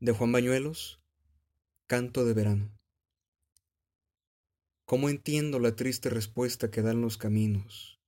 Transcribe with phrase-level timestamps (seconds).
[0.00, 1.00] de Juan Bañuelos,
[1.88, 2.70] Canto de Verano.
[4.84, 7.98] ¿Cómo entiendo la triste respuesta que dan los caminos?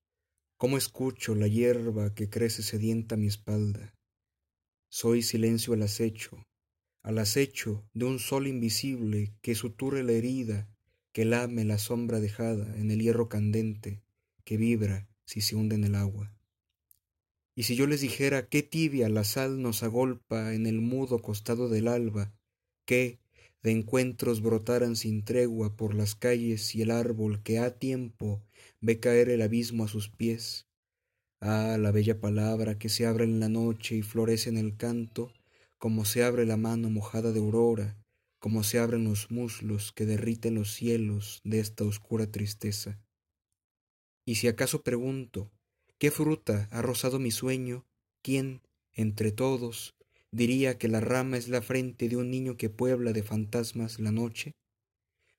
[0.56, 3.92] ¿Cómo escucho la hierba que crece sedienta a mi espalda?
[4.88, 6.46] Soy silencio al acecho,
[7.03, 10.68] al acecho de un sol invisible que suture la herida,
[11.10, 14.00] que lame la sombra dejada en el hierro candente
[14.44, 16.32] que vibra si se hunde en el agua.
[17.61, 21.69] Y si yo les dijera qué tibia la sal nos agolpa en el mudo costado
[21.69, 22.32] del alba,
[22.87, 23.20] que
[23.62, 28.42] de encuentros brotaran sin tregua por las calles y el árbol que a tiempo
[28.80, 30.68] ve caer el abismo a sus pies.
[31.42, 35.30] Ah, la bella palabra que se abre en la noche y florece en el canto,
[35.77, 38.02] como se abre la mano mojada de aurora,
[38.38, 42.98] como se abren los muslos que derriten los cielos de esta oscura tristeza.
[44.24, 45.52] Y si acaso pregunto,
[46.00, 47.84] ¿Qué fruta ha rozado mi sueño?
[48.22, 48.62] ¿Quién,
[48.95, 49.95] entre todos,
[50.30, 54.10] diría que la rama es la frente de un niño que puebla de fantasmas la
[54.10, 54.54] noche?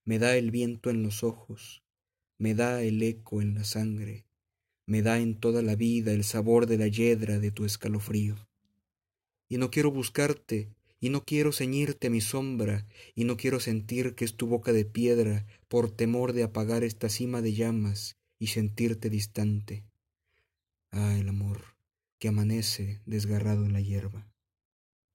[0.06, 1.82] Me da el viento en los ojos,
[2.38, 4.28] me da el eco en la sangre,
[4.86, 8.36] me da en toda la vida el sabor de la yedra de tu escalofrío.
[9.50, 14.14] Y no quiero buscarte, y no quiero ceñirte a mi sombra, y no quiero sentir
[14.14, 18.48] que es tu boca de piedra por temor de apagar esta cima de llamas y
[18.48, 19.86] sentirte distante.
[20.94, 21.76] Ah, el amor
[22.18, 24.30] que amanece desgarrado en la hierba.